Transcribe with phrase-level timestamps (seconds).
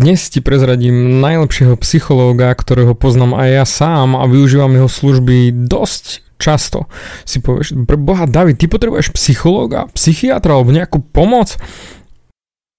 [0.00, 6.24] Dnes ti prezradím najlepšieho psychológa, ktorého poznám aj ja sám a využívam jeho služby dosť
[6.40, 6.88] často.
[7.28, 11.60] Si povieš, pre boha David, ty potrebuješ psychológa, psychiatra alebo nejakú pomoc?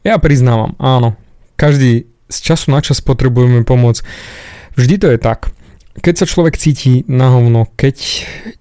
[0.00, 1.12] Ja priznávam, áno.
[1.60, 4.00] Každý z času na čas potrebujeme pomoc.
[4.80, 5.51] Vždy to je tak
[6.00, 7.96] keď sa človek cíti na hovno, keď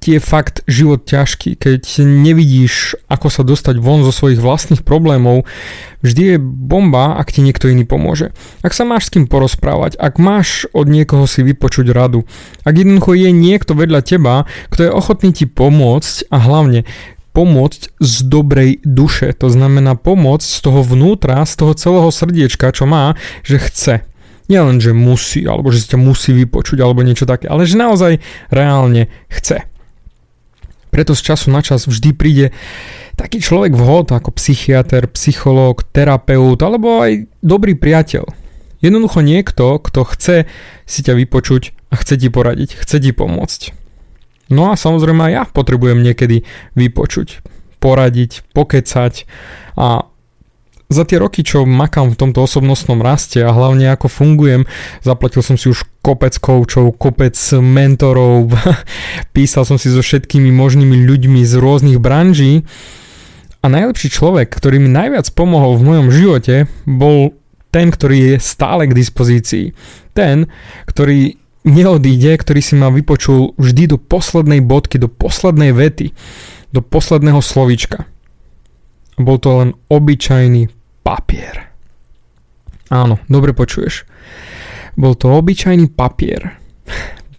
[0.04, 5.48] ti je fakt život ťažký, keď nevidíš, ako sa dostať von zo svojich vlastných problémov,
[6.04, 8.36] vždy je bomba, ak ti niekto iný pomôže.
[8.67, 12.27] Ak sa máš s kým porozprávať, ak máš od niekoho si vypočuť radu,
[12.67, 16.84] ak jednoducho je niekto vedľa teba, kto je ochotný ti pomôcť a hlavne
[17.31, 19.31] pomôcť z dobrej duše.
[19.39, 23.16] To znamená pomôcť z toho vnútra, z toho celého srdiečka, čo má,
[23.48, 24.11] že chce
[24.48, 28.23] nielen, že musí, alebo že si ťa musí vypočuť, alebo niečo také, ale že naozaj
[28.50, 29.67] reálne chce.
[30.91, 32.45] Preto z času na čas vždy príde
[33.16, 38.27] taký človek vhod ako psychiatr, psychológ, terapeut alebo aj dobrý priateľ.
[38.84, 40.38] Jednoducho niekto, kto chce
[40.89, 43.62] si ťa vypočuť a chce ti poradiť, chce ti pomôcť.
[44.52, 46.44] No a samozrejme aj ja potrebujem niekedy
[46.75, 47.39] vypočuť,
[47.80, 49.14] poradiť, pokecať
[49.80, 50.11] a
[50.92, 54.67] za tie roky, čo makám v tomto osobnostnom raste a hlavne ako fungujem,
[55.00, 58.52] zaplatil som si už kopec koučov, kopec mentorov,
[59.36, 62.67] písal som si so všetkými možnými ľuďmi z rôznych branží
[63.64, 67.39] a najlepší človek, ktorý mi najviac pomohol v mojom živote, bol
[67.72, 69.72] ten, ktorý je stále k dispozícii.
[70.12, 70.52] Ten,
[70.89, 76.12] ktorý neodíde, ktorý si ma vypočul vždy do poslednej bodky, do poslednej vety,
[76.75, 78.09] do posledného slovička.
[79.22, 81.71] Bol to len obyčajný papier.
[82.91, 84.03] Áno, dobre počuješ.
[84.99, 86.59] Bol to obyčajný papier.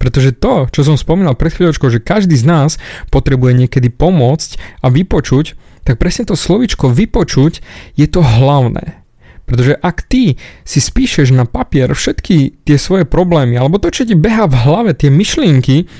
[0.00, 2.70] Pretože to, čo som spomínal pred chvíľočkou, že každý z nás
[3.12, 5.54] potrebuje niekedy pomôcť a vypočuť,
[5.86, 7.62] tak presne to slovičko vypočuť
[7.94, 9.02] je to hlavné.
[9.46, 14.16] Pretože ak ty si spíšeš na papier všetky tie svoje problémy, alebo to, čo ti
[14.16, 15.90] beha v hlave, tie myšlienky,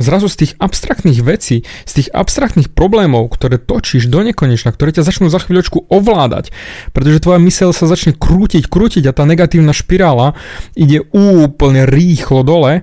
[0.00, 5.06] zrazu z tých abstraktných vecí, z tých abstraktných problémov, ktoré točíš do nekonečna, ktoré ťa
[5.06, 6.50] začnú za chvíľočku ovládať,
[6.96, 10.34] pretože tvoja myseľ sa začne krútiť, krútiť a tá negatívna špirála
[10.74, 12.82] ide úplne rýchlo dole,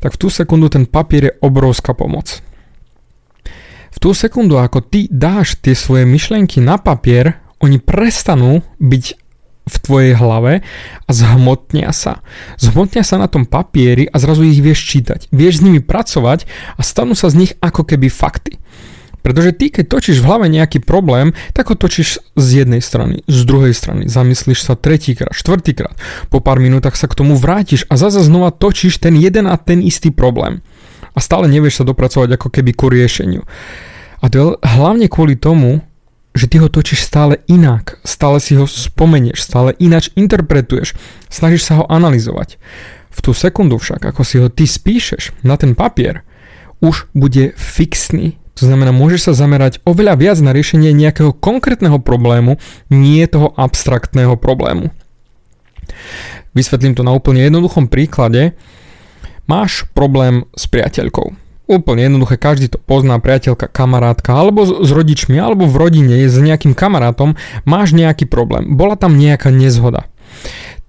[0.00, 2.40] tak v tú sekundu ten papier je obrovská pomoc.
[3.90, 9.19] V tú sekundu, ako ty dáš tie svoje myšlienky na papier, oni prestanú byť
[9.70, 10.66] v tvojej hlave
[11.06, 12.26] a zhmotnia sa.
[12.58, 15.30] Zhmotnia sa na tom papieri a zrazu ich vieš čítať.
[15.30, 18.58] Vieš s nimi pracovať a stanú sa z nich ako keby fakty.
[19.20, 23.40] Pretože ty, keď točíš v hlave nejaký problém, tak ho točíš z jednej strany, z
[23.44, 25.92] druhej strany, zamyslíš sa tretíkrát, štvrtýkrát,
[26.32, 29.84] po pár minútach sa k tomu vrátiš a zase znova točíš ten jeden a ten
[29.84, 30.64] istý problém.
[31.12, 33.44] A stále nevieš sa dopracovať ako keby ku riešeniu.
[34.20, 35.84] A to je hlavne kvôli tomu,
[36.34, 40.94] že ty ho točíš stále inak, stále si ho spomenieš, stále ináč interpretuješ,
[41.26, 42.56] snažíš sa ho analyzovať.
[43.10, 46.22] V tú sekundu však, ako si ho ty spíšeš na ten papier,
[46.78, 48.38] už bude fixný.
[48.56, 52.60] To znamená, môžeš sa zamerať oveľa viac na riešenie nejakého konkrétneho problému,
[52.92, 54.94] nie toho abstraktného problému.
[56.54, 58.54] Vysvetlím to na úplne jednoduchom príklade.
[59.50, 65.38] Máš problém s priateľkou Úplne jednoduché, každý to pozná, priateľka, kamarátka, alebo s, s rodičmi,
[65.38, 68.74] alebo v rodine, s nejakým kamarátom, máš nejaký problém.
[68.74, 70.10] Bola tam nejaká nezhoda.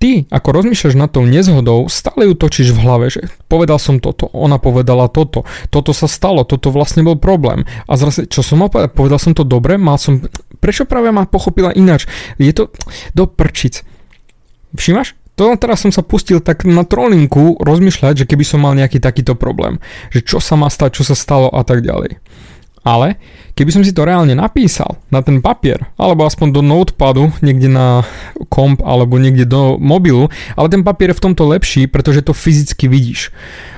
[0.01, 4.33] Ty, ako rozmýšľaš nad tou nezhodou, stále ju točíš v hlave, že povedal som toto,
[4.33, 7.69] ona povedala toto, toto sa stalo, toto vlastne bol problém.
[7.85, 10.25] A zase, čo som mal povedať, povedal som to dobre, mal som,
[10.57, 12.09] prečo práve ma pochopila ináč?
[12.41, 12.73] Je to
[13.13, 13.85] do prčic.
[14.73, 15.20] Všimáš?
[15.35, 19.33] To teraz som sa pustil tak na trolinku rozmýšľať, že keby som mal nejaký takýto
[19.33, 19.79] problém,
[20.11, 22.19] že čo sa má stať, čo sa stalo a tak ďalej.
[22.81, 23.21] Ale
[23.53, 28.01] keby som si to reálne napísal na ten papier, alebo aspoň do notepadu, niekde na
[28.49, 32.89] komp alebo niekde do mobilu, ale ten papier je v tomto lepší, pretože to fyzicky
[32.89, 33.29] vidíš.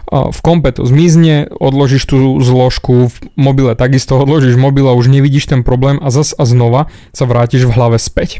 [0.08, 5.52] V kompe to zmizne, odložíš tú zložku, v mobile takisto odložíš mobil a už nevidíš
[5.52, 8.40] ten problém a zas a znova sa vrátiš v hlave späť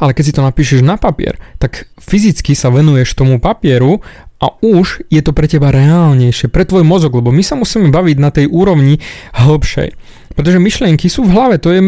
[0.00, 4.00] ale keď si to napíšeš na papier, tak fyzicky sa venuješ tomu papieru
[4.40, 8.16] a už je to pre teba reálnejšie, pre tvoj mozog, lebo my sa musíme baviť
[8.16, 9.04] na tej úrovni
[9.36, 9.92] hĺbšej.
[10.32, 11.80] Pretože myšlienky sú v hlave, to je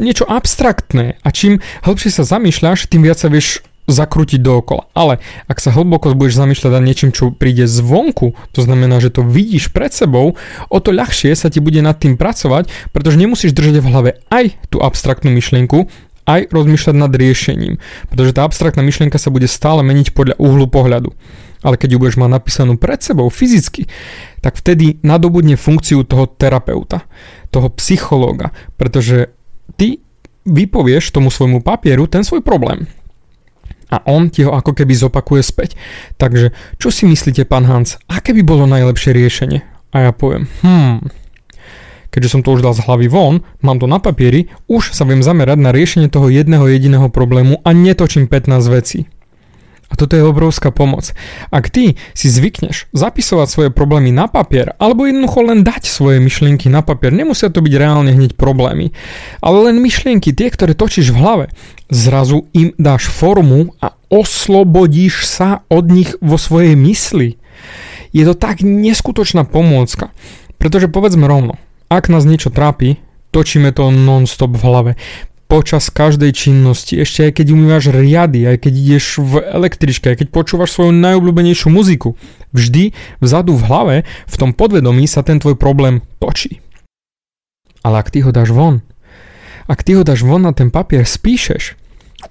[0.00, 4.88] niečo abstraktné a čím hĺbšie sa zamýšľaš, tým viac sa vieš zakrútiť dookola.
[4.96, 9.20] Ale ak sa hlboko budeš zamýšľať nad niečím, čo príde zvonku, to znamená, že to
[9.20, 10.40] vidíš pred sebou,
[10.72, 14.56] o to ľahšie sa ti bude nad tým pracovať, pretože nemusíš držať v hlave aj
[14.72, 15.92] tú abstraktnú myšlienku,
[16.24, 17.76] aj rozmýšľať nad riešením,
[18.08, 21.12] pretože tá abstraktná myšlienka sa bude stále meniť podľa uhlu pohľadu.
[21.64, 23.88] Ale keď ju budeš mať napísanú pred sebou fyzicky,
[24.44, 27.08] tak vtedy nadobudne funkciu toho terapeuta,
[27.48, 29.32] toho psychológa, pretože
[29.80, 30.04] ty
[30.44, 32.84] vypovieš tomu svojmu papieru ten svoj problém.
[33.94, 35.78] a on ti ho ako keby zopakuje späť.
[36.18, 36.50] Takže,
[36.82, 39.62] čo si myslíte, pán Hans, aké by bolo najlepšie riešenie?
[39.94, 41.06] A ja poviem, hmm,
[42.14, 45.18] keďže som to už dal z hlavy von, mám to na papieri, už sa viem
[45.18, 49.10] zamerať na riešenie toho jedného jediného problému a netočím 15 vecí.
[49.90, 51.14] A toto je obrovská pomoc.
[51.54, 56.66] Ak ty si zvykneš zapisovať svoje problémy na papier, alebo jednoducho len dať svoje myšlienky
[56.66, 58.90] na papier, nemusia to byť reálne hneď problémy,
[59.38, 61.46] ale len myšlienky, tie, ktoré točíš v hlave,
[61.92, 67.38] zrazu im dáš formu a oslobodíš sa od nich vo svojej mysli.
[68.10, 70.10] Je to tak neskutočná pomôcka.
[70.58, 73.00] Pretože povedzme rovno, ak nás niečo trápi,
[73.34, 74.92] točíme to non-stop v hlave
[75.54, 80.28] počas každej činnosti, ešte aj keď umývaš riady, aj keď ideš v električke, aj keď
[80.32, 82.16] počúvaš svoju najobľúbenejšiu muziku.
[82.50, 83.96] Vždy vzadu v hlave,
[84.26, 86.58] v tom podvedomí sa ten tvoj problém točí.
[87.84, 88.80] Ale ak ty ho dáš von,
[89.68, 91.76] ak ty ho dáš von na ten papier, spíšeš,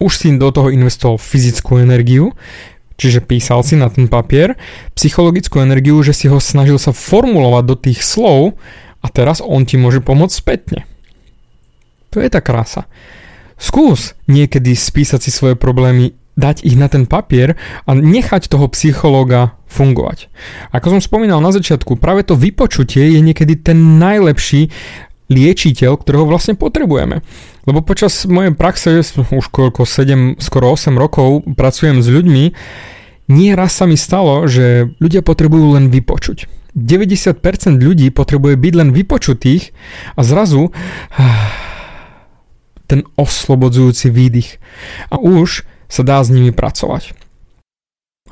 [0.01, 2.33] už si do toho investoval fyzickú energiu,
[2.97, 4.57] čiže písal si na ten papier,
[4.97, 8.57] psychologickú energiu, že si ho snažil sa formulovať do tých slov
[9.03, 10.79] a teraz on ti môže pomôcť spätne.
[12.15, 12.88] To je tá krása.
[13.59, 17.53] Skús niekedy spísať si svoje problémy, dať ich na ten papier
[17.85, 20.33] a nechať toho psychológa fungovať.
[20.73, 24.73] Ako som spomínal na začiatku, práve to vypočutie je niekedy ten najlepší
[25.29, 27.21] liečiteľ, ktorého vlastne potrebujeme.
[27.63, 29.01] Lebo počas mojej praxe,
[29.33, 32.44] už koľko 7, skoro 8 rokov pracujem s ľuďmi,
[33.31, 36.62] nie raz sa mi stalo, že ľudia potrebujú len vypočuť.
[36.73, 39.73] 90% ľudí potrebuje byť len vypočutých
[40.17, 40.73] a zrazu
[42.89, 44.57] ten oslobodzujúci výdych.
[45.13, 47.13] A už sa dá s nimi pracovať.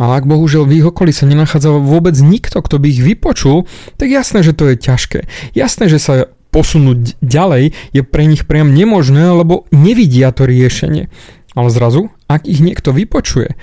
[0.01, 3.69] Ale ak bohužiaľ v ich okolí sa nenachádza vôbec nikto, kto by ich vypočul,
[4.01, 5.19] tak jasné, že to je ťažké.
[5.53, 6.13] Jasné, že sa
[6.49, 11.07] posunúť ďalej je pre nich priam nemožné, lebo nevidia to riešenie.
[11.53, 13.55] Ale zrazu, ak ich niekto vypočuje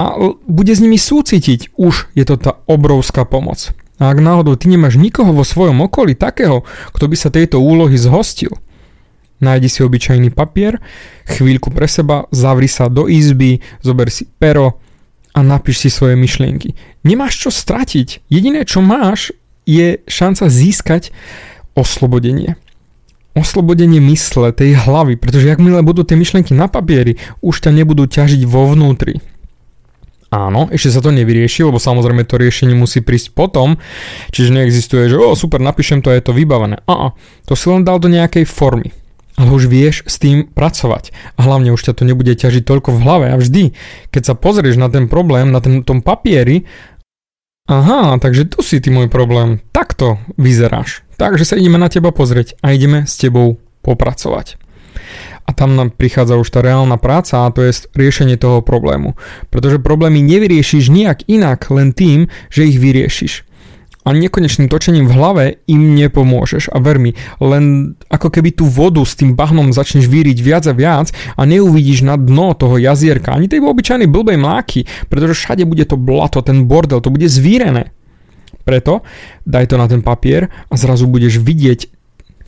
[0.00, 3.76] a bude s nimi súcitiť, už je to tá obrovská pomoc.
[4.00, 6.64] A ak náhodou ty nemáš nikoho vo svojom okolí takého,
[6.96, 8.56] kto by sa tejto úlohy zhostil,
[9.44, 10.80] nájdi si obyčajný papier,
[11.28, 14.80] chvíľku pre seba, zavri sa do izby, zober si pero
[15.36, 16.74] a napíš si svoje myšlienky.
[17.06, 18.26] Nemáš čo stratiť.
[18.32, 19.30] Jediné, čo máš,
[19.68, 21.02] je šanca získať
[21.78, 22.58] oslobodenie.
[23.38, 27.14] Oslobodenie mysle, tej hlavy, pretože jakmile budú tie myšlienky na papieri,
[27.46, 29.22] už ťa nebudú ťažiť vo vnútri.
[30.30, 33.82] Áno, ešte sa to nevyrieši, lebo samozrejme to riešenie musí prísť potom,
[34.30, 36.78] čiže neexistuje, že o super, napíšem to a je to vybavené.
[36.86, 37.18] A
[37.50, 38.94] to si len dal do nejakej formy
[39.40, 41.16] ale už vieš s tým pracovať.
[41.40, 43.26] A hlavne už ťa to nebude ťažiť toľko v hlave.
[43.32, 43.72] A vždy,
[44.12, 46.68] keď sa pozrieš na ten problém, na ten, tom papieri,
[47.64, 51.00] aha, takže tu si ty môj problém, takto vyzeráš.
[51.16, 54.60] Takže sa ideme na teba pozrieť a ideme s tebou popracovať.
[55.46, 59.18] A tam nám prichádza už tá reálna práca a to je riešenie toho problému.
[59.50, 63.50] Pretože problémy nevyriešiš nijak inak len tým, že ich vyriešiš
[64.00, 66.72] a nekonečným točením v hlave im nepomôžeš.
[66.72, 70.74] A ver mi, len ako keby tú vodu s tým bahnom začneš víriť viac a
[70.74, 75.84] viac a neuvidíš na dno toho jazierka, ani tej obyčajnej blbej mláky, pretože všade bude
[75.84, 77.92] to blato, ten bordel, to bude zvírené.
[78.64, 79.04] Preto
[79.44, 81.92] daj to na ten papier a zrazu budeš vidieť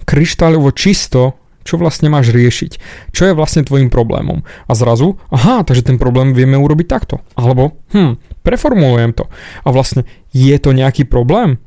[0.09, 2.73] kryštáľovo čisto, čo vlastne máš riešiť,
[3.11, 4.43] čo je vlastne tvojim problémom.
[4.67, 7.23] A zrazu, aha, takže ten problém vieme urobiť takto.
[7.35, 9.31] Alebo, hm, preformulujem to.
[9.63, 11.63] A vlastne, je to nejaký problém?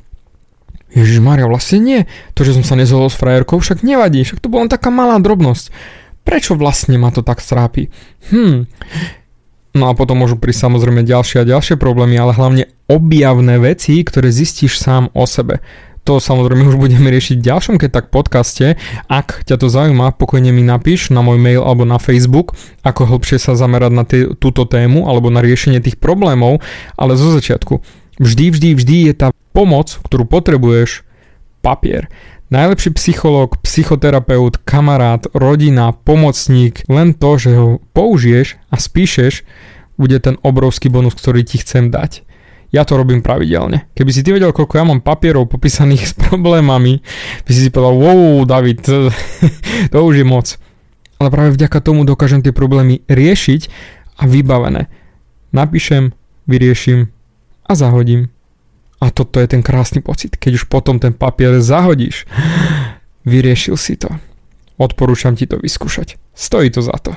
[0.95, 1.99] Ježiš Maria, vlastne nie.
[2.39, 5.19] To, že som sa nezvolil s frajerkou, však nevadí, však to bola len taká malá
[5.19, 5.71] drobnosť.
[6.23, 7.91] Prečo vlastne ma to tak strápi?
[8.31, 8.65] Hm.
[9.75, 14.31] No a potom môžu prísť samozrejme ďalšie a ďalšie problémy, ale hlavne objavné veci, ktoré
[14.31, 15.59] zistíš sám o sebe
[16.05, 18.77] to samozrejme už budeme riešiť v ďalšom keď tak podcaste.
[19.09, 22.53] Ak ťa to zaujíma, pokojne mi napíš na môj mail alebo na Facebook,
[22.85, 26.61] ako hlbšie sa zamerať na tý, túto tému alebo na riešenie tých problémov,
[26.93, 27.81] ale zo začiatku.
[28.21, 31.03] Vždy, vždy, vždy je tá pomoc, ktorú potrebuješ,
[31.65, 32.07] papier.
[32.53, 39.41] Najlepší psychológ, psychoterapeut, kamarát, rodina, pomocník, len to, že ho použiješ a spíšeš,
[39.97, 42.21] bude ten obrovský bonus, ktorý ti chcem dať.
[42.73, 43.89] Ja to robím pravidelne.
[43.93, 47.01] Keby si ty vedel, koľko ja mám papierov popísaných s problémami,
[47.45, 48.83] by si si povedal, wow, David,
[49.91, 50.57] to už je moc.
[51.21, 53.61] Ale práve vďaka tomu dokážem tie problémy riešiť
[54.19, 54.91] a vybavené.
[55.55, 56.11] Napíšem,
[56.47, 57.07] vyrieším
[57.65, 58.29] a zahodím.
[58.99, 62.27] A toto je ten krásny pocit, keď už potom ten papier zahodíš.
[63.27, 64.11] Vyriešil si to.
[64.75, 66.19] Odporúčam ti to vyskúšať.
[66.35, 67.15] Stojí to za to.